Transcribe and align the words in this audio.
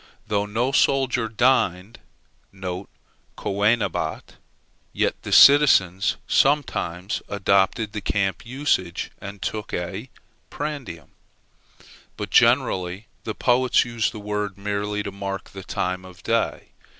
Though 0.29 0.47
no 0.47 0.71
soldier 0.71 1.29
dined, 1.29 1.99
(coenabat,) 3.37 4.33
yet 4.93 5.21
the 5.21 5.31
citizen 5.31 6.01
sometimes 6.27 7.21
adopted 7.29 7.93
the 7.93 8.01
camp 8.01 8.43
usage 8.43 9.11
and 9.21 9.43
took 9.43 9.75
a 9.75 10.09
prandium. 10.49 11.11
But 12.17 12.31
generally 12.31 13.09
the 13.25 13.35
poets 13.35 13.85
use 13.85 14.09
the 14.09 14.19
word 14.19 14.57
merely 14.57 15.03
to 15.03 15.11
mark 15.11 15.51
the 15.51 15.61
time 15.63 16.03
of 16.03 16.23
day. 16.23 16.69